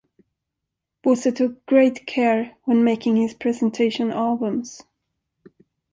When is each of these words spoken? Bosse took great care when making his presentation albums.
Bosse 1.03 1.31
took 1.31 1.63
great 1.67 2.07
care 2.07 2.55
when 2.63 2.83
making 2.83 3.17
his 3.17 3.35
presentation 3.35 4.09
albums. 4.09 4.81